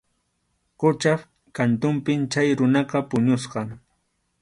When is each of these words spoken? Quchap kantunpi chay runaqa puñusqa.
Quchap 0.79 1.21
kantunpi 1.55 2.13
chay 2.31 2.49
runaqa 2.57 2.97
puñusqa. 3.09 3.59